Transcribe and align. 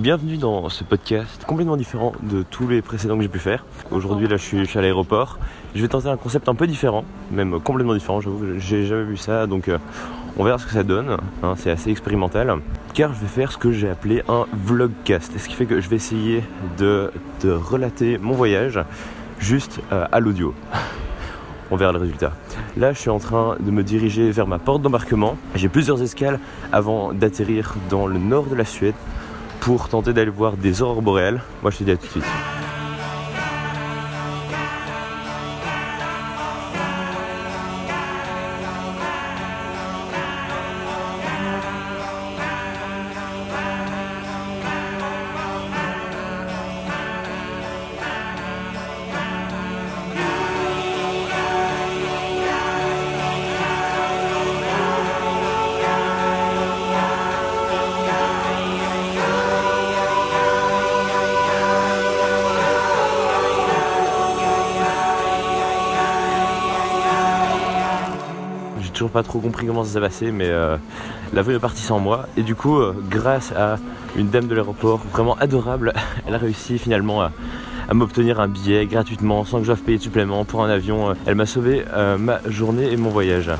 Bienvenue 0.00 0.38
dans 0.38 0.70
ce 0.70 0.82
podcast 0.82 1.44
complètement 1.44 1.76
différent 1.76 2.12
de 2.22 2.42
tous 2.42 2.66
les 2.66 2.80
précédents 2.80 3.18
que 3.18 3.22
j'ai 3.22 3.28
pu 3.28 3.38
faire. 3.38 3.66
Aujourd'hui 3.90 4.28
là 4.28 4.38
je 4.38 4.42
suis, 4.42 4.78
à 4.78 4.80
l'aéroport. 4.80 5.38
Je 5.74 5.82
vais 5.82 5.88
tenter 5.88 6.08
un 6.08 6.16
concept 6.16 6.48
un 6.48 6.54
peu 6.54 6.66
différent, 6.66 7.04
même 7.30 7.60
complètement 7.60 7.92
différent, 7.92 8.22
j'avoue, 8.22 8.58
j'ai 8.58 8.86
jamais 8.86 9.04
vu 9.04 9.18
ça, 9.18 9.46
donc 9.46 9.68
euh, 9.68 9.76
on 10.38 10.44
verra 10.44 10.56
ce 10.56 10.64
que 10.64 10.72
ça 10.72 10.84
donne. 10.84 11.18
Hein, 11.42 11.52
c'est 11.58 11.70
assez 11.70 11.90
expérimental. 11.90 12.50
Car 12.94 13.12
je 13.12 13.20
vais 13.20 13.26
faire 13.26 13.52
ce 13.52 13.58
que 13.58 13.72
j'ai 13.72 13.90
appelé 13.90 14.22
un 14.26 14.46
vlogcast. 14.64 15.38
Ce 15.38 15.46
qui 15.46 15.54
fait 15.54 15.66
que 15.66 15.82
je 15.82 15.90
vais 15.90 15.96
essayer 15.96 16.42
de, 16.78 17.12
relater 17.44 18.16
mon 18.16 18.32
voyage 18.32 18.80
juste 19.38 19.82
euh, 19.92 20.06
à 20.10 20.18
l'audio. 20.18 20.54
on 21.70 21.76
verra 21.76 21.92
le 21.92 21.98
résultat. 21.98 22.32
Là, 22.78 22.94
je 22.94 22.98
suis 22.98 23.10
en 23.10 23.18
train 23.18 23.56
de 23.60 23.70
me 23.70 23.82
diriger 23.82 24.30
vers 24.30 24.46
ma 24.46 24.58
porte 24.58 24.80
d'embarquement. 24.80 25.36
J'ai 25.56 25.68
plusieurs 25.68 26.00
escales 26.00 26.40
avant 26.72 27.12
d'atterrir 27.12 27.74
dans 27.90 28.06
le 28.06 28.18
nord 28.18 28.46
de 28.46 28.54
la 28.54 28.64
Suède 28.64 28.94
pour 29.60 29.88
tenter 29.88 30.12
d'aller 30.12 30.30
voir 30.30 30.56
des 30.56 30.82
aurores 30.82 31.02
boréales. 31.02 31.42
Moi, 31.62 31.70
je 31.70 31.78
te 31.78 31.84
dis 31.84 31.90
à 31.92 31.96
tout 31.96 32.06
de 32.06 32.10
suite. 32.10 32.49
Pas 69.10 69.22
trop 69.22 69.40
compris 69.40 69.66
comment 69.66 69.84
ça 69.84 69.92
s'est 69.92 70.00
passé, 70.00 70.30
mais 70.30 70.48
euh, 70.48 70.76
la 71.32 71.42
vue 71.42 71.54
est 71.54 71.60
partie 71.60 71.82
sans 71.82 71.98
moi. 71.98 72.26
Et 72.36 72.42
du 72.42 72.54
coup, 72.54 72.78
euh, 72.78 72.94
grâce 73.08 73.52
à 73.52 73.76
une 74.16 74.28
dame 74.28 74.46
de 74.46 74.54
l'aéroport 74.54 74.98
vraiment 75.12 75.34
adorable, 75.36 75.92
elle 76.26 76.34
a 76.34 76.38
réussi 76.38 76.78
finalement 76.78 77.22
à, 77.22 77.32
m'obtenir 77.92 78.38
un 78.38 78.46
billet 78.46 78.86
gratuitement 78.86 79.44
sans 79.44 79.58
que 79.58 79.64
je 79.64 79.66
doive 79.66 79.82
payer 79.82 79.98
de 79.98 80.02
supplément 80.02 80.44
pour 80.44 80.62
un 80.62 80.70
avion. 80.70 81.14
Elle 81.26 81.34
m'a 81.34 81.46
sauvé 81.46 81.84
euh, 81.92 82.16
ma 82.18 82.40
journée 82.48 82.92
et 82.92 82.96
mon 82.96 83.10
voyage. 83.10 83.50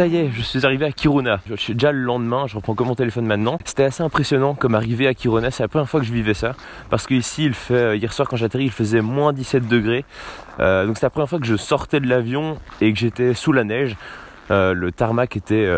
Ça 0.00 0.06
y 0.06 0.16
est, 0.16 0.30
je 0.32 0.40
suis 0.40 0.64
arrivé 0.64 0.86
à 0.86 0.92
Kiruna. 0.92 1.40
Je 1.46 1.56
suis 1.56 1.74
déjà 1.74 1.92
le 1.92 2.00
lendemain, 2.00 2.46
je 2.46 2.56
reprends 2.56 2.74
comme 2.74 2.86
mon 2.86 2.94
téléphone 2.94 3.26
maintenant. 3.26 3.58
C'était 3.66 3.84
assez 3.84 4.02
impressionnant 4.02 4.54
comme 4.54 4.74
arrivé 4.74 5.06
à 5.06 5.12
Kiruna, 5.12 5.50
c'est 5.50 5.62
la 5.62 5.68
première 5.68 5.90
fois 5.90 6.00
que 6.00 6.06
je 6.06 6.12
vivais 6.14 6.32
ça. 6.32 6.54
Parce 6.88 7.06
qu'ici, 7.06 7.44
il 7.44 7.52
fait, 7.52 7.74
euh, 7.74 7.96
hier 7.96 8.10
soir 8.10 8.26
quand 8.26 8.38
j'atterris, 8.38 8.64
il 8.64 8.70
faisait 8.70 9.02
moins 9.02 9.34
17 9.34 9.68
degrés. 9.68 10.06
Euh, 10.58 10.86
donc 10.86 10.96
c'est 10.96 11.04
la 11.04 11.10
première 11.10 11.28
fois 11.28 11.38
que 11.38 11.44
je 11.44 11.54
sortais 11.54 12.00
de 12.00 12.06
l'avion 12.06 12.56
et 12.80 12.90
que 12.94 12.98
j'étais 12.98 13.34
sous 13.34 13.52
la 13.52 13.62
neige. 13.62 13.94
Euh, 14.50 14.72
le 14.72 14.90
tarmac 14.90 15.36
était 15.36 15.68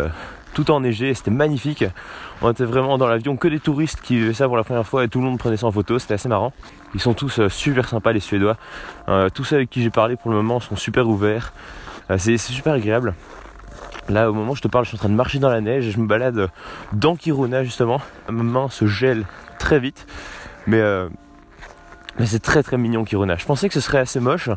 tout 0.53 0.71
enneigé, 0.71 1.13
c'était 1.13 1.29
magnifique. 1.29 1.83
On 2.41 2.49
était 2.49 2.63
vraiment 2.63 2.97
dans 2.97 3.09
l'avion 3.09 3.35
que 3.35 3.49
des 3.49 3.59
touristes 3.59 3.99
qui 4.01 4.15
vivaient 4.15 4.33
ça 4.33 4.47
pour 4.47 4.55
la 4.55 4.63
première 4.63 4.87
fois 4.87 5.03
et 5.03 5.09
tout 5.09 5.19
le 5.19 5.25
monde 5.25 5.37
prenait 5.37 5.57
ça 5.57 5.65
en 5.65 5.71
photo, 5.73 5.99
c'était 5.99 6.13
assez 6.13 6.29
marrant. 6.29 6.53
Ils 6.93 7.01
sont 7.01 7.13
tous 7.13 7.45
super 7.49 7.89
sympas 7.89 8.13
les 8.13 8.21
Suédois. 8.21 8.55
tous 9.33 9.43
ceux 9.43 9.57
avec 9.57 9.69
qui 9.69 9.83
j'ai 9.83 9.89
parlé 9.89 10.15
pour 10.15 10.31
le 10.31 10.37
moment 10.37 10.61
sont 10.61 10.77
super 10.77 11.09
ouverts. 11.09 11.51
c'est 12.15 12.37
super 12.37 12.71
agréable. 12.71 13.15
Là, 14.09 14.29
au 14.29 14.33
moment 14.33 14.51
où 14.51 14.55
je 14.55 14.61
te 14.61 14.67
parle, 14.67 14.85
je 14.85 14.89
suis 14.89 14.97
en 14.97 14.99
train 14.99 15.09
de 15.09 15.15
marcher 15.15 15.39
dans 15.39 15.49
la 15.49 15.61
neige 15.61 15.87
et 15.87 15.91
je 15.91 15.99
me 15.99 16.07
balade 16.07 16.49
dans 16.91 17.15
Kiruna 17.15 17.63
justement. 17.63 18.01
Ma 18.29 18.43
main 18.43 18.69
se 18.69 18.85
gèle 18.85 19.25
très 19.59 19.79
vite, 19.79 20.05
mais, 20.67 20.79
euh, 20.79 21.07
c'est 22.25 22.41
très 22.41 22.63
très 22.63 22.77
mignon 22.77 23.05
Kiruna. 23.05 23.37
Je 23.37 23.45
pensais 23.45 23.67
que 23.69 23.73
ce 23.73 23.79
serait 23.79 23.99
assez 23.99 24.19
moche. 24.19 24.49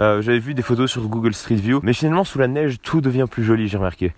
Euh, 0.00 0.22
j'avais 0.22 0.38
vu 0.38 0.54
des 0.54 0.62
photos 0.62 0.90
sur 0.90 1.06
Google 1.08 1.34
Street 1.34 1.56
View, 1.56 1.80
mais 1.82 1.92
finalement 1.92 2.24
sous 2.24 2.38
la 2.38 2.48
neige 2.48 2.78
tout 2.82 3.00
devient 3.00 3.26
plus 3.30 3.44
joli, 3.44 3.68
j'ai 3.68 3.76
remarqué. 3.76 4.12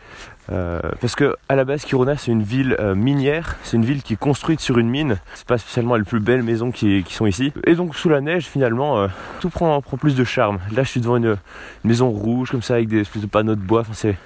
Euh, 0.50 0.80
parce 1.00 1.16
que 1.16 1.36
à 1.48 1.56
la 1.56 1.64
base, 1.64 1.84
Kiruna 1.84 2.16
c'est 2.16 2.30
une 2.30 2.42
ville 2.42 2.76
minière, 2.96 3.56
c'est 3.64 3.76
une 3.76 3.84
ville 3.84 4.02
qui 4.02 4.14
est 4.14 4.16
construite 4.16 4.60
sur 4.60 4.78
une 4.78 4.88
mine. 4.88 5.18
C'est 5.34 5.46
pas 5.46 5.58
spécialement 5.58 5.96
les 5.96 6.04
plus 6.04 6.20
belles 6.20 6.42
maisons 6.42 6.70
qui, 6.70 7.04
sont 7.10 7.26
ici. 7.26 7.52
Et 7.66 7.74
donc 7.74 7.94
sous 7.94 8.08
la 8.08 8.20
neige, 8.20 8.46
finalement, 8.46 9.06
tout 9.40 9.50
prend, 9.50 9.80
prend, 9.82 9.96
plus 9.96 10.16
de 10.16 10.24
charme. 10.24 10.60
Là, 10.74 10.82
je 10.82 10.88
suis 10.88 11.00
devant 11.00 11.16
une, 11.16 11.36
maison 11.84 12.08
rouge 12.08 12.50
comme 12.50 12.62
ça 12.62 12.74
avec 12.74 12.88
des 12.88 13.00
espèces 13.00 13.22
de 13.22 13.26
panneaux 13.28 13.54
de 13.54 13.60
bois. 13.60 13.82
Enfin, 13.82 13.92
c'est 13.94 14.16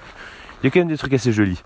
il 0.61 0.65
y 0.65 0.67
a 0.67 0.71
quand 0.71 0.79
même 0.79 0.87
des 0.87 0.97
trucs 0.97 1.13
assez 1.13 1.31
jolis. 1.31 1.61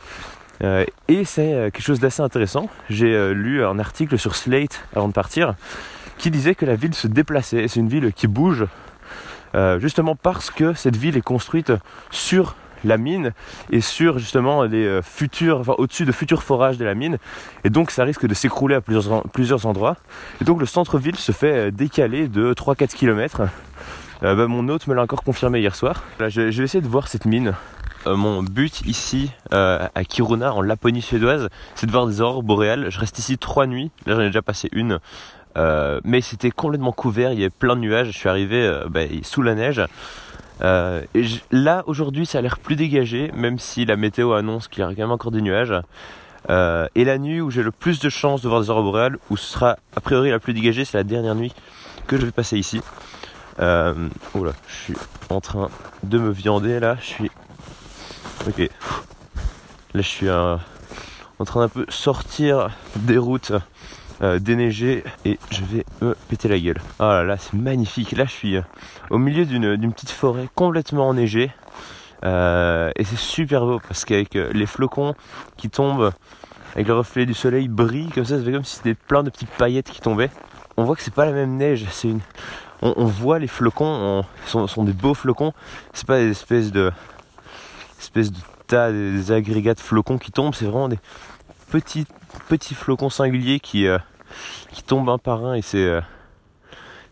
Euh, 0.63 0.85
et 1.07 1.25
c'est 1.25 1.53
euh, 1.53 1.69
quelque 1.69 1.83
chose 1.83 1.99
d'assez 1.99 2.21
intéressant. 2.21 2.69
J'ai 2.89 3.13
euh, 3.13 3.33
lu 3.33 3.65
un 3.65 3.79
article 3.79 4.17
sur 4.17 4.35
Slate 4.35 4.83
avant 4.95 5.07
de 5.07 5.13
partir 5.13 5.55
qui 6.17 6.29
disait 6.29 6.55
que 6.55 6.65
la 6.65 6.75
ville 6.75 6.93
se 6.93 7.07
déplaçait. 7.07 7.67
C'est 7.67 7.79
une 7.79 7.89
ville 7.89 8.13
qui 8.13 8.27
bouge 8.27 8.65
justement 9.79 10.15
parce 10.15 10.49
que 10.49 10.73
cette 10.73 10.95
ville 10.95 11.17
est 11.17 11.21
construite 11.21 11.73
sur 12.09 12.55
la 12.85 12.97
mine 12.97 13.33
et 13.69 13.81
sur 13.81 14.17
justement 14.17 14.63
les 14.63 15.01
futurs, 15.03 15.59
enfin 15.59 15.73
au-dessus 15.77 16.05
de 16.05 16.11
futurs 16.13 16.43
forages 16.43 16.77
de 16.77 16.85
la 16.85 16.93
mine. 16.93 17.17
Et 17.65 17.69
donc 17.69 17.91
ça 17.91 18.03
risque 18.03 18.27
de 18.27 18.33
s'écrouler 18.33 18.75
à 18.75 18.81
plusieurs, 18.81 19.23
plusieurs 19.29 19.65
endroits. 19.65 19.97
Et 20.39 20.45
donc 20.45 20.59
le 20.59 20.67
centre-ville 20.67 21.17
se 21.17 21.31
fait 21.31 21.71
décaler 21.71 22.27
de 22.27 22.53
3-4 22.53 22.89
km. 22.95 23.41
Bah, 24.21 24.35
mon 24.35 24.69
hôte 24.69 24.85
me 24.87 24.93
l'a 24.93 25.01
encore 25.01 25.23
confirmé 25.23 25.59
hier 25.59 25.75
soir. 25.75 26.03
Je 26.19 26.41
vais 26.41 26.63
essayer 26.63 26.81
de 26.81 26.87
voir 26.87 27.07
cette 27.07 27.25
mine. 27.25 27.55
Euh, 28.07 28.15
mon 28.15 28.41
but 28.41 28.81
ici 28.85 29.31
euh, 29.53 29.87
à 29.93 30.03
Kiruna 30.03 30.53
en 30.53 30.61
Laponie 30.61 31.03
suédoise 31.03 31.49
c'est 31.75 31.85
de 31.85 31.91
voir 31.91 32.07
des 32.07 32.21
aurores 32.21 32.43
boréales. 32.43 32.89
Je 32.89 32.99
reste 32.99 33.19
ici 33.19 33.37
trois 33.37 33.67
nuits. 33.67 33.91
Là 34.05 34.15
j'en 34.15 34.21
ai 34.21 34.27
déjà 34.27 34.41
passé 34.41 34.69
une. 34.71 34.99
Euh, 35.57 35.99
mais 36.03 36.21
c'était 36.21 36.51
complètement 36.51 36.91
couvert. 36.91 37.33
Il 37.33 37.39
y 37.39 37.43
avait 37.43 37.49
plein 37.49 37.75
de 37.75 37.81
nuages. 37.81 38.07
Je 38.07 38.17
suis 38.17 38.29
arrivé 38.29 38.81
bah, 38.89 39.01
sous 39.23 39.41
la 39.41 39.55
neige. 39.55 39.81
Là 40.61 41.83
aujourd'hui 41.85 42.25
ça 42.25 42.39
a 42.39 42.41
l'air 42.41 42.59
plus 42.59 42.75
dégagé 42.75 43.31
même 43.35 43.59
si 43.59 43.85
la 43.85 43.95
météo 43.95 44.33
annonce 44.33 44.67
qu'il 44.67 44.81
y 44.81 44.83
aura 44.83 44.93
quand 44.93 45.01
même 45.01 45.11
encore 45.11 45.31
des 45.31 45.41
nuages. 45.41 45.73
Et 46.49 47.05
la 47.05 47.17
nuit 47.17 47.41
où 47.41 47.51
j'ai 47.51 47.63
le 47.63 47.71
plus 47.71 47.99
de 47.99 48.09
chances 48.09 48.41
de 48.41 48.49
voir 48.49 48.61
des 48.61 48.69
aurores 48.69 48.83
boréales 48.83 49.17
où 49.29 49.37
ce 49.37 49.53
sera 49.53 49.77
a 49.95 50.01
priori 50.01 50.31
la 50.31 50.39
plus 50.39 50.53
dégagée 50.53 50.85
c'est 50.85 50.97
la 50.97 51.03
dernière 51.03 51.35
nuit 51.35 51.53
que 52.07 52.17
je 52.17 52.25
vais 52.25 52.31
passer 52.31 52.57
ici. 52.57 52.81
Je 53.59 53.93
suis 54.65 54.95
en 55.29 55.41
train 55.41 55.69
de 56.03 56.17
me 56.17 56.31
viander 56.31 56.79
là, 56.79 56.97
je 56.99 57.05
suis 57.05 57.31
Ok. 58.47 58.69
Là, 59.93 60.01
je 60.01 60.01
suis 60.01 60.29
en 60.29 61.45
train 61.45 61.61
d'un 61.61 61.69
peu 61.69 61.85
sortir 61.89 62.69
des 62.95 63.17
routes 63.17 63.51
euh, 64.21 64.37
déneigées 64.37 65.03
et 65.25 65.39
je 65.49 65.63
vais 65.63 65.85
me 66.01 66.15
péter 66.29 66.47
la 66.47 66.59
gueule. 66.59 66.79
Oh 66.99 67.03
là 67.03 67.23
là, 67.23 67.37
c'est 67.37 67.53
magnifique. 67.53 68.11
Là, 68.11 68.25
je 68.25 68.31
suis 68.31 68.55
euh, 68.55 68.61
au 69.09 69.17
milieu 69.17 69.45
d'une 69.45 69.93
petite 69.93 70.11
forêt 70.11 70.47
complètement 70.53 71.09
enneigée. 71.09 71.51
Euh, 72.23 72.91
et 72.95 73.03
c'est 73.03 73.17
super 73.17 73.65
beau 73.65 73.79
parce 73.79 74.05
qu'avec 74.05 74.35
les 74.35 74.65
flocons 74.67 75.15
qui 75.57 75.71
tombent, 75.71 76.11
avec 76.75 76.87
le 76.87 76.93
reflet 76.93 77.25
du 77.25 77.33
soleil 77.33 77.67
brille 77.67 78.09
comme 78.09 78.25
ça, 78.25 78.37
ça 78.37 78.43
fait 78.43 78.51
comme 78.51 78.63
si 78.63 78.75
c'était 78.75 78.93
plein 78.93 79.23
de 79.23 79.31
petites 79.31 79.49
paillettes 79.49 79.89
qui 79.89 80.01
tombaient. 80.01 80.29
On 80.77 80.83
voit 80.83 80.95
que 80.95 81.01
c'est 81.01 81.13
pas 81.13 81.25
la 81.25 81.31
même 81.31 81.57
neige, 81.57 81.85
c'est 81.91 82.09
une. 82.09 82.21
On, 82.83 83.05
voit 83.05 83.37
les 83.37 83.47
flocons, 83.47 84.23
ce 84.47 84.65
sont, 84.65 84.83
des 84.83 84.93
beaux 84.93 85.13
flocons. 85.13 85.53
C'est 85.93 86.07
pas 86.07 86.17
des 86.17 86.31
espèces 86.31 86.71
de 86.71 86.91
espèce 88.01 88.31
de 88.31 88.39
tas, 88.67 88.91
des 88.91 89.31
agrégats 89.31 89.73
de 89.73 89.79
flocons 89.79 90.17
qui 90.17 90.31
tombent. 90.31 90.55
C'est 90.55 90.65
vraiment 90.65 90.89
des 90.89 90.99
petits, 91.71 92.05
petits 92.47 92.75
flocons 92.75 93.09
singuliers 93.09 93.59
qui, 93.59 93.87
euh, 93.87 93.97
qui 94.71 94.83
tombent 94.83 95.09
un 95.09 95.17
par 95.17 95.45
un 95.45 95.55
et 95.55 95.61
c'est. 95.61 95.85
Euh, 95.85 96.01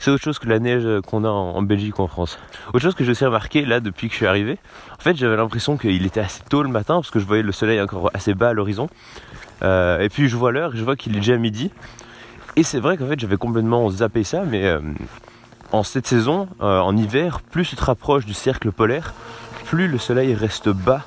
c'est 0.01 0.12
autre 0.12 0.24
chose 0.24 0.39
que 0.39 0.47
la 0.47 0.59
neige 0.59 0.88
qu'on 1.01 1.25
a 1.25 1.27
en, 1.27 1.62
Belgique 1.62 2.00
ou 2.00 2.03
en 2.03 2.07
France. 2.07 2.39
Autre 2.69 2.80
chose 2.80 2.95
que 2.95 3.03
je 3.03 3.12
sais 3.12 3.25
remarquer 3.25 3.65
là 3.65 3.81
depuis 3.81 4.07
que 4.07 4.13
je 4.13 4.18
suis 4.19 4.27
arrivé, 4.27 4.57
en 4.97 5.01
fait 5.01 5.18
j'avais 5.18 5.36
l'impression 5.36 5.75
qu'il 5.75 6.06
était 6.06 6.21
assez 6.21 6.41
tôt 6.50 6.63
le 6.63 6.69
matin 6.69 6.95
parce 6.95 7.12
que 7.12 7.19
je 7.19 7.25
voyais 7.25 7.44
le 7.44 7.51
soleil 7.51 7.81
encore 7.81 8.09
assez 8.13 8.33
bas 8.33 8.47
à 8.47 8.53
l'horizon. 8.53 8.88
Euh, 9.62 10.00
et 10.00 10.07
puis 10.07 10.30
je 10.30 10.38
vois 10.38 10.53
l'heure, 10.53 10.71
je 10.74 10.86
vois 10.86 10.95
qu'il 10.95 11.18
est 11.18 11.19
déjà 11.19 11.36
midi. 11.36 11.69
Et 12.56 12.63
c'est 12.63 12.80
vrai 12.80 12.95
qu'en 12.95 13.07
fait 13.07 13.19
j'avais 13.19 13.36
complètement 13.36 13.89
zappé 13.89 14.24
ça, 14.24 14.45
mais 14.45 14.74
en 15.74 15.83
cette 15.83 16.07
saison, 16.07 16.47
en 16.62 16.95
hiver, 16.95 17.41
plus 17.41 17.68
tu 17.68 17.75
te 17.75 17.83
rapproches 17.83 18.25
du 18.25 18.33
cercle 18.33 18.71
polaire, 18.71 19.13
plus 19.69 19.88
le 19.88 20.00
soleil 20.00 20.33
reste 20.33 20.69
bas 20.69 21.04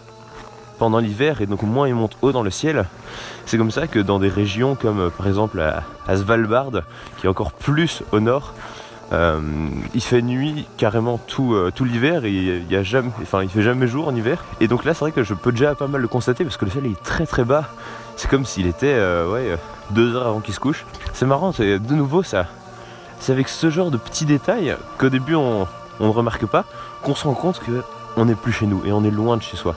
pendant 0.79 1.00
l'hiver 1.00 1.41
et 1.41 1.47
donc 1.47 1.62
moins 1.62 1.88
il 1.88 1.97
monte 1.97 2.17
haut 2.23 2.31
dans 2.31 2.44
le 2.44 2.50
ciel. 2.50 2.85
C'est 3.44 3.59
comme 3.59 3.73
ça 3.73 3.88
que 3.88 3.99
dans 3.99 4.20
des 4.20 4.29
régions 4.29 4.76
comme 4.76 5.00
euh, 5.00 5.11
par 5.11 5.26
exemple 5.26 5.61
à, 5.61 5.82
Svalbard, 6.17 6.70
qui 7.19 7.26
est 7.26 7.29
encore 7.29 7.50
plus 7.50 8.05
au 8.12 8.20
nord, 8.20 8.55
euh, 9.12 9.41
il 9.94 10.00
fait 10.00 10.23
nuit 10.23 10.64
carrément 10.76 11.19
tout, 11.19 11.55
euh, 11.55 11.73
tout 11.75 11.85
l'hiver 11.85 12.25
et 12.25 12.31
il 12.31 12.70
y 12.70 12.76
a 12.76 12.85
jamais, 12.85 13.11
fait 13.25 13.62
jamais 13.62 13.88
jour 13.88 14.06
en 14.06 14.14
hiver. 14.14 14.44
Et 14.61 14.69
donc 14.69 14.85
là 14.85 14.94
c'est 14.94 15.00
vrai 15.00 15.12
que 15.12 15.25
je 15.25 15.35
peux 15.35 15.50
déjà 15.50 15.75
pas 15.75 15.88
mal 15.88 16.00
le 16.00 16.08
constater 16.08 16.44
parce 16.44 16.56
que 16.56 16.65
le 16.65 16.70
ciel 16.70 16.87
est 16.87 17.03
très 17.03 17.26
très 17.26 17.44
bas. 17.44 17.65
C'est 18.15 18.31
comme 18.31 18.44
s'il 18.44 18.69
était 18.69 18.94
ouais, 18.94 19.58
deux 19.91 20.15
heures 20.15 20.29
avant 20.29 20.38
qu'il 20.38 20.55
se 20.55 20.61
couche. 20.61 20.87
C'est 21.15 21.26
marrant, 21.26 21.50
c'est 21.50 21.81
de 21.81 21.94
nouveau 21.94 22.23
ça. 22.23 22.47
C'est 23.19 23.32
avec 23.32 23.49
ce 23.49 23.70
genre 23.70 23.91
de 23.91 23.97
petits 23.97 24.25
détails 24.25 24.76
qu'au 24.99 25.08
début 25.08 25.35
on 25.35 25.67
ne 25.99 26.08
remarque 26.08 26.47
pas, 26.47 26.65
qu'on 27.03 27.17
se 27.17 27.26
rend 27.26 27.35
compte 27.35 27.58
que 27.58 27.82
on 28.17 28.25
n'est 28.25 28.35
plus 28.35 28.53
chez 28.53 28.67
nous 28.67 28.85
et 28.85 28.93
on 28.93 29.05
est 29.05 29.11
loin 29.11 29.37
de 29.37 29.43
chez 29.43 29.56
soi. 29.56 29.76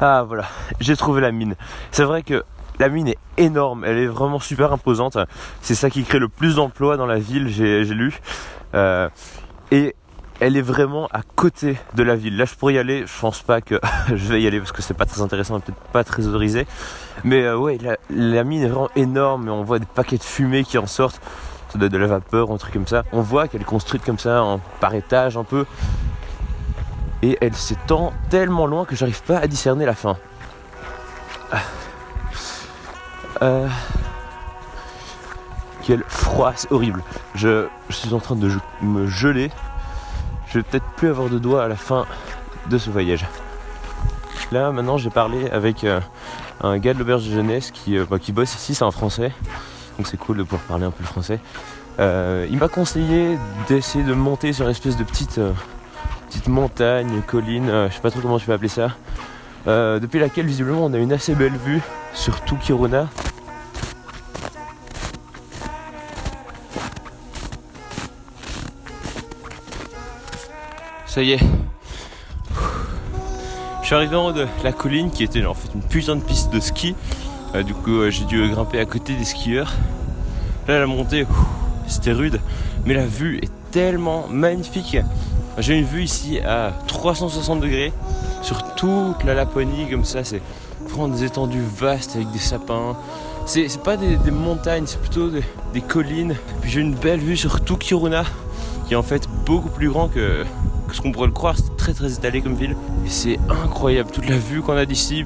Ah 0.00 0.22
voilà, 0.22 0.44
j'ai 0.78 0.96
trouvé 0.96 1.20
la 1.20 1.32
mine. 1.32 1.56
C'est 1.90 2.04
vrai 2.04 2.22
que 2.22 2.44
la 2.78 2.88
mine 2.88 3.08
est 3.08 3.18
énorme, 3.36 3.84
elle 3.84 3.98
est 3.98 4.06
vraiment 4.06 4.38
super 4.38 4.72
imposante. 4.72 5.18
C'est 5.60 5.74
ça 5.74 5.90
qui 5.90 6.04
crée 6.04 6.20
le 6.20 6.28
plus 6.28 6.54
d'emplois 6.54 6.96
dans 6.96 7.06
la 7.06 7.18
ville, 7.18 7.48
j'ai 7.48 7.84
lu. 7.84 8.20
Euh, 8.74 9.08
et 9.72 9.96
elle 10.40 10.56
est 10.56 10.62
vraiment 10.62 11.08
à 11.12 11.22
côté 11.22 11.78
de 11.94 12.02
la 12.02 12.14
ville. 12.14 12.36
Là, 12.36 12.44
je 12.44 12.54
pourrais 12.54 12.74
y 12.74 12.78
aller. 12.78 13.04
Je 13.06 13.20
pense 13.20 13.42
pas 13.42 13.60
que 13.60 13.80
je 14.08 14.32
vais 14.32 14.42
y 14.42 14.46
aller 14.46 14.58
parce 14.58 14.72
que 14.72 14.82
c'est 14.82 14.94
pas 14.94 15.06
très 15.06 15.20
intéressant, 15.20 15.58
peut-être 15.60 15.78
pas 15.92 16.04
très 16.04 16.26
autorisé. 16.26 16.66
Mais 17.24 17.42
euh, 17.42 17.56
ouais, 17.56 17.78
la, 18.10 18.44
mine 18.44 18.62
est 18.62 18.68
vraiment 18.68 18.90
énorme. 18.96 19.48
On 19.48 19.62
voit 19.62 19.78
des 19.78 19.86
paquets 19.86 20.18
de 20.18 20.22
fumée 20.22 20.64
qui 20.64 20.78
en 20.78 20.86
sortent. 20.86 21.20
Ça 21.70 21.78
doit 21.78 21.86
être 21.86 21.92
de 21.92 21.98
la 21.98 22.06
vapeur 22.06 22.50
un 22.50 22.56
truc 22.56 22.72
comme 22.72 22.86
ça. 22.86 23.04
On 23.12 23.20
voit 23.20 23.48
qu'elle 23.48 23.60
est 23.60 23.64
construite 23.64 24.04
comme 24.04 24.18
ça, 24.18 24.42
en, 24.42 24.60
par 24.80 24.94
étage 24.94 25.36
un 25.36 25.44
peu. 25.44 25.66
Et 27.22 27.36
elle 27.40 27.54
s'étend 27.54 28.12
tellement 28.30 28.66
loin 28.66 28.84
que 28.84 28.94
j'arrive 28.94 29.22
pas 29.22 29.38
à 29.38 29.46
discerner 29.48 29.84
la 29.84 29.94
fin. 29.94 30.16
Ah. 31.52 31.58
Euh... 33.42 33.68
Quel 35.82 36.04
froid, 36.06 36.52
c'est 36.54 36.70
horrible. 36.70 37.02
Je 37.34 37.66
suis 37.90 38.12
en 38.12 38.20
train 38.20 38.36
de 38.36 38.50
me 38.82 39.06
geler 39.06 39.50
je 40.50 40.58
vais 40.58 40.62
peut-être 40.62 40.86
plus 40.96 41.08
avoir 41.08 41.28
de 41.28 41.38
doigts 41.38 41.64
à 41.64 41.68
la 41.68 41.76
fin 41.76 42.06
de 42.68 42.78
ce 42.78 42.90
voyage. 42.90 43.26
Là 44.52 44.70
maintenant 44.72 44.98
j'ai 44.98 45.10
parlé 45.10 45.50
avec 45.50 45.84
euh, 45.84 46.00
un 46.62 46.78
gars 46.78 46.94
de 46.94 46.98
l'auberge 46.98 47.26
de 47.26 47.30
jeunesse 47.30 47.70
qui, 47.70 47.98
euh, 47.98 48.04
bah, 48.08 48.18
qui 48.18 48.32
bosse 48.32 48.54
ici, 48.54 48.74
c'est 48.74 48.84
un 48.84 48.90
français, 48.90 49.32
donc 49.96 50.06
c'est 50.06 50.16
cool 50.16 50.38
de 50.38 50.42
pouvoir 50.42 50.62
parler 50.62 50.84
un 50.84 50.90
peu 50.90 51.02
le 51.02 51.06
français. 51.06 51.40
Euh, 51.98 52.46
il 52.50 52.58
m'a 52.58 52.68
conseillé 52.68 53.36
d'essayer 53.68 54.04
de 54.04 54.14
monter 54.14 54.52
sur 54.52 54.64
une 54.64 54.70
espèce 54.70 54.96
de 54.96 55.04
petite, 55.04 55.40
petite 56.28 56.48
montagne, 56.48 57.22
colline, 57.26 57.88
je 57.88 57.94
sais 57.94 58.00
pas 58.00 58.10
trop 58.10 58.20
comment 58.20 58.38
tu 58.38 58.46
peux 58.46 58.52
appeler 58.52 58.68
ça, 58.68 58.90
depuis 59.66 60.20
laquelle 60.20 60.46
visiblement 60.46 60.84
on 60.84 60.94
a 60.94 60.98
une 60.98 61.12
assez 61.12 61.34
belle 61.34 61.56
vue 61.56 61.82
sur 62.14 62.40
tout 62.42 62.56
Kiruna. 62.56 63.08
Ça 71.08 71.22
y 71.22 71.32
est. 71.32 71.40
Je 73.80 73.86
suis 73.86 73.94
arrivé 73.94 74.14
en 74.14 74.26
haut 74.26 74.32
de 74.32 74.46
la 74.62 74.72
colline 74.72 75.10
qui 75.10 75.24
était 75.24 75.44
en 75.46 75.54
fait 75.54 75.70
une 75.74 75.80
de 75.80 76.24
piste 76.24 76.52
de 76.52 76.60
ski. 76.60 76.94
Euh, 77.54 77.62
du 77.62 77.72
coup, 77.72 78.00
euh, 78.00 78.10
j'ai 78.10 78.26
dû 78.26 78.46
grimper 78.50 78.78
à 78.78 78.84
côté 78.84 79.14
des 79.14 79.24
skieurs. 79.24 79.72
Là, 80.68 80.78
la 80.78 80.86
montée, 80.86 81.26
c'était 81.86 82.12
rude, 82.12 82.38
mais 82.84 82.92
la 82.92 83.06
vue 83.06 83.38
est 83.38 83.50
tellement 83.70 84.26
magnifique. 84.28 84.98
J'ai 85.56 85.78
une 85.78 85.86
vue 85.86 86.02
ici 86.02 86.38
à 86.40 86.72
360 86.86 87.60
degrés 87.60 87.92
sur 88.42 88.74
toute 88.74 89.24
la 89.24 89.32
Laponie, 89.32 89.88
comme 89.90 90.04
ça. 90.04 90.22
C'est 90.24 90.42
vraiment 90.86 91.08
des 91.08 91.24
étendues 91.24 91.64
vastes 91.78 92.16
avec 92.16 92.30
des 92.32 92.38
sapins. 92.38 92.96
C'est 93.46 93.82
pas 93.82 93.96
des, 93.96 94.18
montagnes, 94.30 94.84
c'est 94.86 95.00
plutôt 95.00 95.30
des, 95.30 95.42
des 95.72 95.80
collines. 95.80 96.36
Puis 96.60 96.70
j'ai 96.70 96.80
une 96.82 96.94
belle 96.94 97.20
vue 97.20 97.38
sur 97.38 97.62
tout 97.62 97.78
Kiruna, 97.78 98.24
qui 98.86 98.92
est 98.92 98.96
en 98.96 99.02
fait 99.02 99.26
beaucoup 99.46 99.70
plus 99.70 99.88
grand 99.88 100.08
que, 100.08 100.44
ce 100.94 101.00
qu'on 101.00 101.12
pourrait 101.12 101.26
le 101.26 101.32
croire, 101.32 101.54
c'est 101.56 101.76
très 101.76 101.92
très 101.92 102.12
étalé 102.12 102.40
comme 102.40 102.54
ville. 102.54 102.76
Et 103.04 103.08
c'est 103.08 103.38
incroyable, 103.48 104.10
toute 104.10 104.28
la 104.28 104.36
vue 104.36 104.62
qu'on 104.62 104.76
a 104.76 104.86
d'ici. 104.86 105.24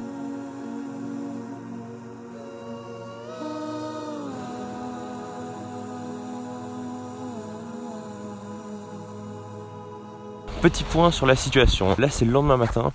Petit 10.60 10.84
point 10.84 11.10
sur 11.10 11.26
la 11.26 11.34
situation. 11.34 11.94
Là, 11.98 12.08
c'est 12.08 12.24
le 12.24 12.30
lendemain 12.30 12.56
matin. 12.56 12.92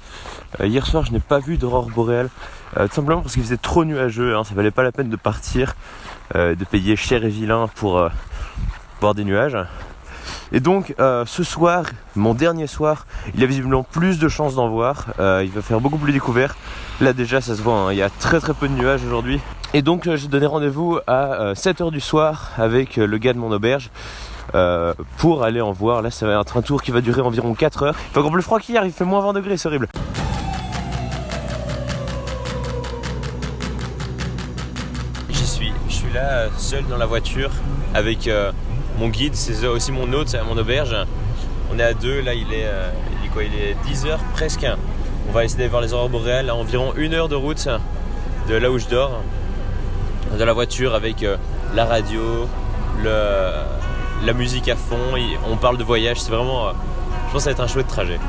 Euh, 0.62 0.68
hier 0.68 0.86
soir, 0.86 1.04
je 1.04 1.12
n'ai 1.12 1.20
pas 1.20 1.40
vu 1.40 1.58
d'aurore 1.58 1.90
boréale. 1.90 2.30
Euh, 2.78 2.88
tout 2.88 2.94
simplement 2.94 3.22
parce 3.22 3.34
qu'il 3.34 3.44
faisait 3.44 3.58
trop 3.58 3.84
nuageux. 3.84 4.38
Hein. 4.38 4.46
Ça 4.46 4.56
valait 4.56 4.72
pas 4.72 4.84
la 4.84 4.94
peine 4.94 5.10
de 5.10 5.18
partir, 5.18 5.76
euh, 6.36 6.56
de 6.56 6.64
payer 6.64 6.96
cher 6.96 7.26
et 7.26 7.30
vilain 7.30 7.68
pour 7.76 8.10
voir 9.02 9.16
des 9.16 9.26
nuages. 9.26 9.58
Et 10.52 10.60
donc 10.60 10.96
euh, 11.00 11.26
ce 11.26 11.44
soir, 11.44 11.86
mon 12.16 12.34
dernier 12.34 12.68
soir, 12.68 13.06
il 13.34 13.42
y 13.42 13.44
a 13.44 13.48
visiblement 13.48 13.84
plus 13.84 14.20
de 14.20 14.28
chances 14.28 14.56
d'en 14.56 14.70
voir. 14.70 15.08
Euh, 15.20 15.42
il 15.44 15.52
va 15.52 15.62
faire 15.62 15.82
beaucoup 15.82 15.98
plus 15.98 16.14
découvert. 16.14 16.56
Là 17.02 17.14
déjà 17.14 17.42
ça 17.42 17.56
se 17.56 17.62
voit, 17.62 17.76
hein. 17.76 17.92
il 17.92 17.98
y 17.98 18.02
a 18.02 18.10
très 18.10 18.40
très 18.40 18.54
peu 18.54 18.68
de 18.68 18.74
nuages 18.74 19.04
aujourd'hui. 19.04 19.40
Et 19.74 19.82
donc 19.82 20.08
euh, 20.08 20.16
j'ai 20.16 20.28
donné 20.28 20.46
rendez-vous 20.46 21.00
à 21.08 21.54
7h 21.54 21.92
du 21.92 22.00
soir 22.00 22.52
avec 22.58 22.96
le 22.96 23.18
gars 23.18 23.34
de 23.34 23.40
mon 23.40 23.52
auberge. 23.52 23.90
pour 25.18 25.44
aller 25.44 25.62
en 25.62 25.72
voir, 25.72 26.02
là 26.02 26.12
ça 26.12 26.26
va 26.26 26.40
être 26.40 26.58
un 26.58 26.62
tour 26.62 26.82
qui 26.82 26.92
va 26.92 27.02
durer 27.02 27.22
environ 27.22 27.54
4 27.54 27.84
heures. 27.84 27.96
Il 28.10 28.14
fait 28.14 28.20
encore 28.20 28.32
plus 28.32 28.42
froid 28.42 28.60
qu'hier, 28.60 28.86
il 28.86 28.92
fait 28.92 29.06
moins 29.06 29.22
20 29.22 29.34
degrés, 29.34 29.58
c'est 29.58 29.68
horrible. 29.68 29.90
J'y 35.30 35.46
suis, 35.46 35.74
je 35.90 35.94
suis 35.94 36.14
là 36.14 36.48
seul 36.58 36.86
dans 36.88 36.98
la 36.98 37.06
voiture 37.06 37.52
avec 37.94 38.30
mon 38.98 39.10
guide, 39.10 39.36
c'est 39.36 39.66
aussi 39.68 39.92
mon 39.92 40.12
hôte, 40.14 40.30
c'est 40.30 40.42
mon 40.44 40.58
auberge. 40.58 40.96
On 41.72 41.78
est 41.80 41.84
à 41.84 41.94
deux, 41.94 42.22
là 42.22 42.34
il 42.34 42.52
est, 42.54 42.66
euh, 42.66 42.90
il 43.24 43.42
est 43.42 43.72
est 43.72 43.76
10h 43.86 44.18
presque. 44.34 44.66
On 45.30 45.32
va 45.32 45.44
essayer 45.44 45.58
d'aller 45.58 45.70
voir 45.70 45.82
les 45.82 45.94
aurores 45.94 46.10
boréales 46.10 46.50
à 46.50 46.56
environ 46.56 46.94
une 46.96 47.14
heure 47.14 47.30
de 47.30 47.36
route 47.36 47.68
de 48.48 48.56
là 48.56 48.72
où 48.72 48.80
je 48.80 48.88
dors. 48.88 49.22
Dans 50.38 50.46
la 50.46 50.54
voiture 50.54 50.96
avec 50.96 51.24
euh, 51.24 51.38
la 51.76 51.86
radio, 51.86 52.48
la 53.04 54.34
musique 54.34 54.68
à 54.68 54.76
fond, 54.76 54.98
on 55.48 55.58
parle 55.58 55.78
de 55.78 55.84
voyage, 55.84 56.20
c'est 56.20 56.32
vraiment. 56.32 56.70
Euh, 56.70 56.72
je 57.28 57.34
pense 57.34 57.34
que 57.34 57.40
ça 57.40 57.50
va 57.50 57.52
être 57.52 57.60
un 57.60 57.68
chouette 57.68 57.88
trajet. 57.88 58.20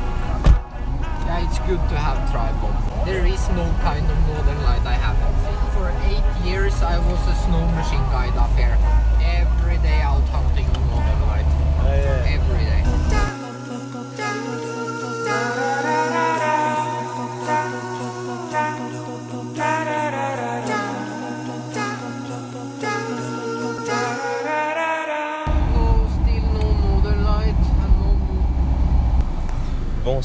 Yeah, 1.26 1.40
it's 1.40 1.58
good 1.60 1.80
to 1.88 1.96
have 1.96 2.18
tripod. 2.30 2.74
There 3.06 3.26
is 3.26 3.48
no 3.54 3.64
kind 3.82 4.04
of 4.04 4.16
northern 4.28 4.62
light 4.64 4.84
I 4.84 4.94
haven't 4.94 5.34
seen. 5.44 5.58
For 5.72 5.88
eight 6.10 6.46
years 6.46 6.74
I 6.82 6.98
was 6.98 7.20
a 7.28 7.34
snow 7.46 7.64
machine 7.76 8.04
guide 8.12 8.36
up 8.36 8.50
here. 8.56 8.67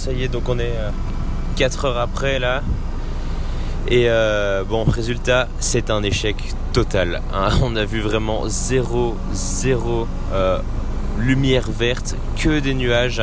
Ça 0.03 0.11
y 0.11 0.23
est, 0.23 0.27
donc 0.27 0.49
on 0.49 0.59
est 0.59 0.75
4 1.55 1.85
euh, 1.85 1.87
heures 1.87 1.97
après 1.97 2.37
là. 2.37 2.61
Et 3.87 4.09
euh, 4.09 4.65
bon, 4.65 4.83
résultat, 4.83 5.47
c'est 5.59 5.89
un 5.89 6.03
échec 6.03 6.35
total. 6.73 7.21
Hein. 7.33 7.49
On 7.63 7.75
a 7.77 7.85
vu 7.85 8.01
vraiment 8.01 8.43
zéro, 8.47 9.15
zéro 9.31 10.07
euh, 10.33 10.59
lumière 11.19 11.69
verte, 11.71 12.17
que 12.37 12.59
des 12.59 12.73
nuages. 12.73 13.21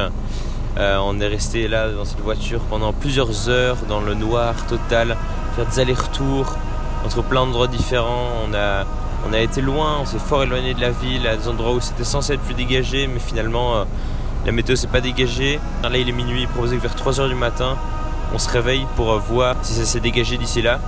on 0.79 1.21
est 1.21 1.27
resté 1.27 1.69
là 1.69 1.91
dans 1.91 2.07
cette 2.07 2.21
voiture 2.21 2.61
pendant 2.71 2.95
plusieurs 2.95 3.51
heures 3.51 3.79
dans 3.87 4.01
le 4.01 4.15
noir 4.15 4.55
total, 4.67 5.17
faire 5.57 5.67
des 5.67 5.81
allers-retours 5.81 6.57
entre 7.05 7.23
plein 7.23 7.45
d'endroits 7.45 7.69
différents. 7.69 8.29
On 8.49 8.55
a, 8.55 8.87
on 9.29 9.35
a 9.35 9.39
été 9.41 9.61
loin, 9.61 9.99
on 10.01 10.07
s'est 10.07 10.19
fort 10.19 10.45
éloigné 10.45 10.73
de 10.73 10.81
la 10.81 10.93
ville, 10.93 11.27
à 11.27 11.37
des 11.37 11.47
endroits 11.49 11.75
où 11.75 11.81
c'était 11.81 12.05
censé 12.05 12.35
être 12.35 12.43
plus 12.43 12.55
dégagé, 12.55 13.07
mais 13.07 13.21
finalement 13.21 13.85
la 14.47 14.53
météo 14.53 14.77
s'est 14.77 14.87
pas 14.87 15.01
dégagée. 15.01 15.61
Là, 15.83 15.97
il 15.97 16.09
est 16.09 16.13
minuit, 16.13 16.43
il 16.43 16.49
proposait 16.49 16.77
que 16.77 16.83
vers 16.83 16.95
3h 16.95 17.29
du 17.29 17.35
matin, 17.35 17.77
on 18.33 18.39
se 18.39 18.49
réveille 18.49 18.87
pour 18.97 19.19
voir 19.19 19.57
si 19.63 19.75
ça 19.75 19.85
s'est 19.85 20.01
dégagé 20.01 20.37
d'ici 20.37 20.63
là. 20.63 20.79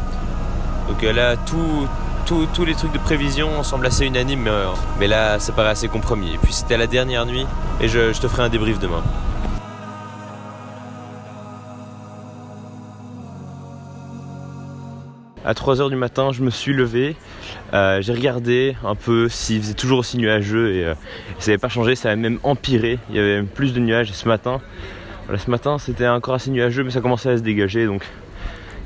Donc 0.89 1.03
euh, 1.05 1.13
là, 1.13 1.37
tous 1.37 2.65
les 2.65 2.75
trucs 2.75 2.93
de 2.93 2.99
prévision 2.99 3.63
semblent 3.63 3.87
assez 3.87 4.07
unanimes, 4.07 4.49
euh, 4.49 4.67
mais, 4.99 5.07
là, 5.07 5.39
ça 5.39 5.53
paraît 5.53 5.71
assez 5.71 5.89
compromis. 5.89 6.35
Et 6.35 6.39
puis 6.39 6.53
c'était 6.53 6.77
la 6.77 6.87
dernière 6.87 7.27
nuit, 7.27 7.47
et 7.81 7.89
je 7.89 8.19
te 8.19 8.29
ferai 8.29 8.45
un 8.45 8.49
débrief 8.49 8.79
demain. 8.79 9.03
À 15.45 15.55
3h 15.55 15.91
du 15.91 15.97
matin, 15.97 16.31
je 16.31 16.43
me 16.43 16.51
suis 16.51 16.73
levé, 16.73 17.17
euh, 17.75 18.01
j'ai 18.01 18.13
regardé 18.13 18.77
un 18.85 18.95
peu 18.95 19.29
s'il 19.29 19.61
faisait 19.61 19.75
toujours 19.75 19.99
aussi 19.99 20.17
nuageux 20.17 20.73
et, 20.73 20.85
euh, 20.85 20.95
ça 21.41 21.51
n'avait 21.51 21.59
pas 21.59 21.69
changé, 21.69 21.97
ça 21.97 22.11
avait 22.11 22.21
même 22.21 22.39
empiré, 22.45 23.01
il 23.11 23.17
y 23.17 23.19
avait 23.19 23.37
même 23.37 23.49
plus 23.49 23.73
de 23.73 23.81
nuages 23.81 24.13
ce 24.13 24.29
matin, 24.29 24.61
voilà, 25.27 25.41
ce 25.41 25.51
matin 25.51 25.79
c'était 25.79 26.07
encore 26.07 26.35
assez 26.35 26.53
nuageux 26.53 26.85
mais 26.85 26.93
ça 26.93 27.01
commençait 27.01 27.31
à 27.31 27.37
se 27.37 27.43
dégager 27.43 27.87
donc 27.87 28.07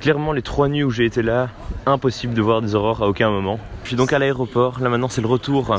clairement 0.01 0.33
les 0.33 0.41
trois 0.41 0.69
nuits 0.69 0.83
où 0.83 0.91
j'ai 0.91 1.05
été 1.05 1.21
là, 1.21 1.51
impossible 1.85 2.33
de 2.33 2.41
voir 2.41 2.63
des 2.63 2.75
aurores 2.75 3.03
à 3.03 3.09
aucun 3.09 3.31
moment. 3.31 3.61
Je 3.83 3.89
suis 3.89 3.97
donc 3.97 4.15
à 4.15 4.19
l'aéroport, 4.19 4.81
là 4.81 4.89
maintenant 4.89 5.09
c'est 5.09 5.21
le 5.21 5.29
retour 5.29 5.77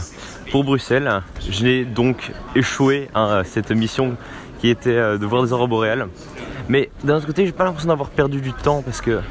pour 0.51 0.63
Bruxelles. 0.63 1.23
J'ai 1.49 1.85
donc 1.85 2.31
échoué 2.55 3.09
à 3.15 3.41
cette 3.43 3.71
mission 3.71 4.15
qui 4.59 4.69
était 4.69 4.89
euh, 4.91 5.17
de 5.17 5.25
voir 5.25 5.43
des 5.43 5.53
aurores 5.53 5.67
boréales. 5.67 6.07
Mais 6.69 6.89
d'un 7.03 7.17
autre 7.17 7.27
côté, 7.27 7.45
j'ai 7.45 7.51
pas 7.51 7.63
l'impression 7.63 7.89
d'avoir 7.89 8.09
perdu 8.09 8.41
du 8.41 8.53
temps 8.53 8.81
parce 8.81 9.01
que 9.01 9.21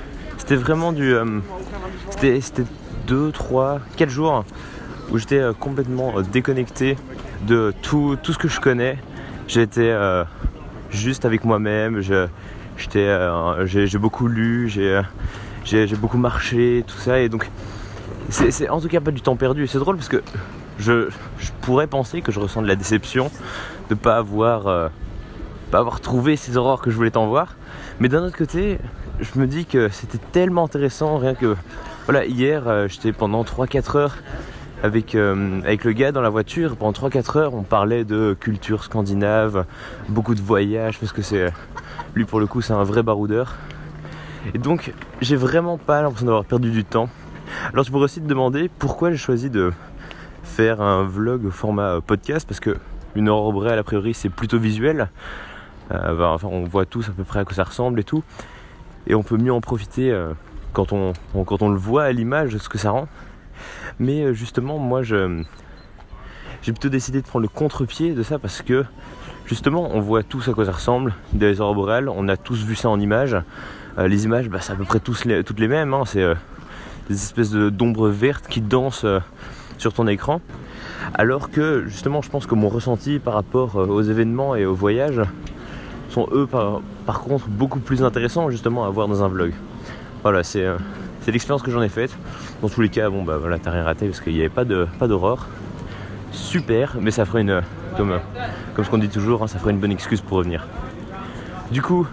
c'était 0.47 0.63
vraiment 0.63 0.93
du. 0.93 1.13
euh, 1.13 1.41
c'était, 2.11 2.41
c'était 2.41 2.63
2, 3.09 3.33
3, 3.33 3.81
4 3.97 4.09
jours 4.09 4.45
où 5.11 5.19
j'étais 5.19 5.41
euh, 5.41 5.53
complètement 5.53 6.19
euh, 6.19 6.23
déconnecté 6.23 6.97
de 7.49 7.75
tout, 7.83 8.17
tout 8.23 8.33
ce 8.33 8.39
que 8.39 8.47
je 8.47 8.61
connais. 8.61 8.97
J'étais 9.49 9.93
juste 10.91 11.25
avec 11.25 11.45
moi-même. 11.45 12.01
J'ai, 12.01 13.99
beaucoup 13.99 14.29
lu, 14.29 14.69
j'ai, 14.69 15.97
beaucoup 15.97 16.19
marché, 16.19 16.85
tout 16.87 16.99
ça. 16.99 17.19
Et 17.19 17.29
donc, 17.29 17.51
c'est, 18.29 18.69
en 18.69 18.81
tout 18.81 18.89
cas 18.89 19.01
pas 19.01 19.11
du 19.11 19.23
temps 19.23 19.37
perdu. 19.37 19.67
C'est 19.67 19.79
drôle 19.79 19.97
parce 19.97 20.09
que 20.09 20.23
je, 20.79 21.09
je 21.41 21.51
pourrais 21.61 21.89
penser 21.89 22.23
que 22.23 22.31
je 22.31 22.39
ressens 22.39 22.63
de 22.63 22.69
la 22.69 22.77
déception 22.77 23.33
de 23.91 23.97
pas 23.97 24.17
avoir. 24.17 24.91
Pas 25.71 25.79
avoir 25.79 26.01
trouvé 26.01 26.37
ces 26.37 26.57
aurores 26.57 26.81
que 26.81 26.91
je 26.91 26.97
voulais 26.97 27.11
t'en 27.11 27.27
voir. 27.27 27.57
Mais 28.01 28.09
d'un 28.09 28.23
autre 28.23 28.37
côté, 28.37 28.79
je 29.21 29.39
me 29.39 29.47
dis 29.47 29.67
que 29.67 29.89
c'était 29.89 30.19
tellement 30.33 30.65
intéressant, 30.65 31.19
rien 31.19 31.35
que. 31.35 31.57
Voilà, 32.05 32.25
hier, 32.25 32.69
euh, 32.69 32.87
j'étais 32.89 33.13
pendant 33.13 33.43
3-4 33.43 33.97
heures 33.97 34.17
avec, 34.83 35.15
euh, 35.15 35.61
avec 35.63 35.85
le 35.85 35.93
gars 35.93 36.13
dans 36.13 36.21
la 36.21 36.29
voiture. 36.29 36.77
Pendant 36.77 36.93
3-4 36.93 37.39
heures, 37.39 37.55
on 37.55 37.63
parlait 37.63 38.05
de 38.05 38.37
culture 38.39 38.85
scandinave, 38.85 39.65
beaucoup 40.09 40.35
de 40.35 40.41
voyages, 40.41 40.99
parce 40.99 41.13
que 41.13 41.23
c'est. 41.23 41.53
Lui, 42.15 42.25
pour 42.25 42.41
le 42.41 42.47
coup, 42.47 42.63
c'est 42.63 42.73
un 42.73 42.85
vrai 42.85 43.03
baroudeur. 43.03 43.57
Et 44.55 44.59
donc, 44.59 44.93
j'ai 45.21 45.37
vraiment 45.37 45.79
pas 45.79 46.03
l'impression 46.03 46.27
d'avoir 46.27 46.45
perdu 46.45 46.71
du 46.71 46.85
temps. 46.85 47.09
Alors, 47.73 47.85
tu 47.85 47.91
pourrais 47.91 48.05
aussi 48.05 48.21
te 48.21 48.27
demander 48.27 48.71
pourquoi 48.79 49.11
j'ai 49.11 49.17
choisi 49.17 49.51
de 49.51 49.73
faire 50.45 50.81
un 50.81 51.05
vlog 51.05 51.45
au 51.45 51.51
format 51.51 51.97
euh, 51.97 52.01
podcast, 52.01 52.47
parce 52.47 52.61
que 52.61 52.77
une 53.15 53.29
aurore 53.29 53.53
boréale, 53.53 53.79
a 53.79 53.83
priori, 53.83 54.15
c'est 54.15 54.29
plutôt 54.29 54.59
visuel. 54.59 55.09
Euh, 55.93 56.37
on 56.45 56.65
voit 56.65 56.87
tous 56.87 57.09
à 57.09 57.13
peu 57.13 57.25
près 57.25 57.41
à 57.41 57.45
quoi 57.45 57.55
ça 57.55 57.65
ressemble 57.65 58.01
et 58.01 58.05
tout. 58.05 58.23
Et 59.07 59.15
on 59.15 59.23
peut 59.23 59.37
mieux 59.37 59.53
en 59.53 59.61
profiter 59.61 60.11
euh, 60.11 60.33
quand, 60.73 60.93
on, 60.93 61.13
le 61.69 61.79
voit 61.79 62.05
à 62.05 62.13
l'image, 62.13 62.57
ce 62.59 62.69
que 62.69 62.79
ça 62.79 62.91
rend. 62.91 63.09
Mais 63.99 64.23
euh, 64.23 64.33
justement, 64.33 64.79
moi, 64.79 65.03
j'ai 65.03 65.27
plutôt 66.65 66.89
décidé 66.89 67.23
de 67.23 67.27
prendre 67.27 67.43
le 67.45 67.49
contre-pied 67.49 68.15
de 68.15 68.23
ça 68.23 68.39
parce 68.39 68.63
que 68.63 68.85
justement, 69.47 69.89
on 69.93 70.01
voit 70.01 70.23
tous 70.23 70.49
à 70.49 70.53
quoi 70.53 70.65
ça 70.65 70.73
ressemble 70.73 71.15
des 71.33 71.61
aurores 71.61 71.75
boréales. 71.75 72.09
On 72.09 72.29
a 72.29 72.37
tous 72.37 72.65
vu 72.65 72.75
ça 72.75 72.89
en 72.89 72.99
images. 73.01 73.37
Les 73.99 74.25
images, 74.25 74.51
bah, 74.51 74.59
c'est 74.61 74.73
à 74.73 74.77
peu 74.77 74.85
près 74.85 75.01
toutes 75.01 75.25
les 75.25 75.69
mêmes. 75.69 75.95
hein. 75.95 76.03
C'est 76.05 76.23
des 77.09 77.15
espèces 77.15 77.51
de- 77.51 77.71
d'ombres 77.71 78.09
vertes 78.09 78.47
qui 78.47 78.61
dansent 78.61 79.07
sur 79.79 79.95
ton 79.95 80.07
écran. 80.07 80.43
Alors 81.15 81.51
que 81.51 81.85
justement, 81.87 82.21
je 82.21 82.29
pense 82.29 82.47
que 82.47 82.55
mon 82.55 82.69
ressenti 82.69 83.19
par 83.19 83.33
rapport 83.35 83.77
aux 83.77 84.03
événements 84.03 84.55
et 84.55 84.67
aux 84.67 84.75
voyages 84.75 85.23
eux 86.33 86.47
par, 86.47 86.81
par 87.05 87.21
contre 87.21 87.49
beaucoup 87.49 87.79
plus 87.81 88.03
intéressants 88.03 88.51
justement 88.51 88.85
à 88.85 88.91
voir 88.91 89.09
dans 89.09 89.23
un 89.23 89.29
vlog. 89.29 89.53
Voilà, 90.23 90.43
c'est 90.43 90.65
euh, 90.65 90.77
c'est 91.23 91.33
l'expérience 91.33 91.63
que 91.63 91.71
j'en 91.71 91.83
ai 91.83 91.89
faite. 91.89 92.17
Dans 92.63 92.69
tous 92.69 92.81
les 92.81 92.89
cas, 92.89 93.11
bon 93.11 93.23
bah 93.23 93.37
voilà, 93.39 93.59
t'as 93.59 93.71
rien 93.71 93.85
raté 93.85 94.07
parce 94.07 94.21
qu'il 94.21 94.33
n'y 94.33 94.41
avait 94.41 94.49
pas 94.49 94.65
de 94.65 94.87
pas 94.99 95.09
d'aurore. 95.09 95.47
Super, 96.33 96.97
mais 97.01 97.11
ça 97.11 97.25
ferait 97.25 97.43
une 97.43 97.63
comme 97.97 98.13
euh, 98.13 98.19
comme 98.75 98.85
ce 98.85 98.91
qu'on 98.91 98.99
dit 98.99 99.09
toujours, 99.09 99.43
hein, 99.43 99.47
ça 99.47 99.59
ferait 99.59 99.73
une 99.73 99.81
bonne 99.81 99.93
excuse 99.93 100.21
pour 100.21 100.39
revenir. 100.39 100.67
Du 101.71 101.83
coup, 101.83 102.07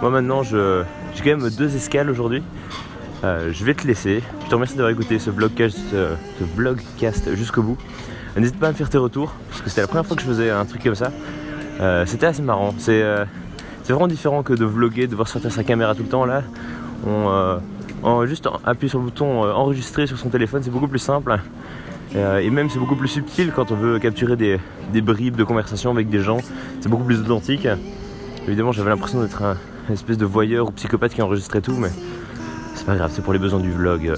moi 0.00 0.10
maintenant, 0.10 0.42
je 0.42 0.82
j'ai 1.14 1.22
quand 1.22 1.38
même 1.38 1.50
deux 1.50 1.74
escales 1.74 2.10
aujourd'hui. 2.10 2.42
Euh, 3.24 3.50
je 3.52 3.64
vais 3.64 3.74
te 3.74 3.86
laisser. 3.86 4.22
Je 4.44 4.50
te 4.50 4.54
remercie 4.54 4.74
d'avoir 4.74 4.90
écouté 4.90 5.18
ce 5.18 5.30
vlogcast, 5.30 5.78
euh, 5.94 6.14
ce 6.38 7.34
jusqu'au 7.34 7.62
bout. 7.62 7.78
Euh, 8.36 8.40
N'hésite 8.40 8.58
pas 8.58 8.68
à 8.68 8.70
me 8.70 8.76
faire 8.76 8.90
tes 8.90 8.98
retours, 8.98 9.32
parce 9.48 9.62
que 9.62 9.70
c'était 9.70 9.80
la 9.80 9.86
première 9.86 10.06
fois 10.06 10.16
que 10.16 10.22
je 10.22 10.26
faisais 10.28 10.50
un 10.50 10.64
truc 10.64 10.84
comme 10.84 10.94
ça. 10.94 11.10
Euh, 11.80 12.04
c'était 12.06 12.26
assez 12.26 12.42
marrant. 12.42 12.74
C'est 12.78 13.02
euh, 13.02 13.24
c'est 13.82 13.92
vraiment 13.92 14.08
différent 14.08 14.42
que 14.42 14.52
de 14.52 14.64
vlogger, 14.64 15.06
de 15.06 15.12
devoir 15.12 15.28
sortir 15.28 15.52
sa 15.52 15.64
caméra 15.64 15.94
tout 15.94 16.02
le 16.02 16.08
temps. 16.08 16.24
Là, 16.24 16.42
on, 17.06 17.28
euh, 17.28 17.58
on- 18.02 18.26
juste 18.26 18.48
appuyer 18.64 18.88
sur 18.88 18.98
le 18.98 19.04
bouton 19.04 19.44
enregistrer 19.44 20.06
sur 20.06 20.18
son 20.18 20.28
téléphone, 20.28 20.62
c'est 20.62 20.70
beaucoup 20.70 20.88
plus 20.88 20.98
simple. 20.98 21.38
Et 22.14 22.48
même 22.48 22.70
c'est 22.70 22.78
beaucoup 22.78 22.96
plus 22.96 23.08
subtil 23.08 23.52
quand 23.54 23.72
on 23.72 23.74
veut 23.74 23.98
capturer 23.98 24.36
des, 24.36 24.58
bribes 25.02 25.36
de 25.36 25.44
conversation 25.44 25.90
avec 25.90 26.08
des 26.08 26.20
gens. 26.20 26.38
C'est 26.80 26.88
beaucoup 26.88 27.04
plus 27.04 27.20
authentique. 27.20 27.68
Évidemment, 28.46 28.72
j'avais 28.72 28.88
l'impression 28.88 29.20
d'être 29.20 29.42
un 29.42 29.56
espèce 29.92 30.16
de 30.16 30.24
voyeur 30.24 30.68
ou 30.68 30.70
psychopathe 30.70 31.12
qui 31.12 31.20
enregistrait 31.20 31.60
tout, 31.60 31.76
mais 31.76 31.90
c'est 32.74 32.86
pas 32.86 32.94
grave, 32.96 33.10
c'est 33.12 33.22
pour 33.22 33.34
les 33.34 33.38
besoins 33.38 33.60
du 33.60 33.70
vlog, 33.70 34.14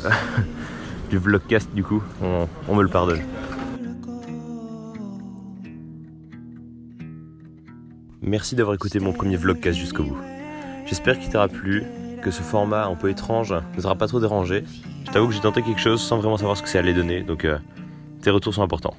du 1.11 1.19
vlogcast 1.19 1.71
du 1.75 1.83
coup, 1.83 2.01
on 2.23 2.77
me 2.77 2.83
le 2.83 2.89
pardonne. 2.89 3.23
Merci 8.29 8.57
d'avoir 8.57 8.75
écouté 8.75 9.01
mon 9.01 9.15
premier 9.15 9.37
vlogcast 9.37 9.79
jusqu'au 9.79 10.03
bout. 10.03 10.19
J'espère 10.85 11.19
qu'il 11.19 11.31
t'aura 11.31 11.49
plu, 11.49 11.85
que 12.23 12.31
ce 12.31 12.43
format 12.43 12.85
un 12.85 12.95
peu 12.95 13.09
étrange 13.09 13.55
ne 13.75 13.81
t'aura 13.81 13.97
pas 13.97 14.07
trop 14.07 14.21
dérangé. 14.21 14.65
Je 15.07 15.11
t'avoue 15.11 15.29
que 15.29 15.33
j'ai 15.33 15.41
tenté 15.41 15.63
quelque 15.63 15.81
chose 15.81 16.03
sans 16.03 16.19
vraiment 16.19 16.37
savoir 16.37 16.55
ce 16.55 16.63
que 16.63 16.69
ça 16.69 16.81
allait 16.81 16.93
donner, 16.93 17.23
donc 17.23 17.47
euh, 17.47 17.57
tes 18.21 18.29
retours 18.29 18.53
sont 18.53 18.63
importants. 18.63 18.95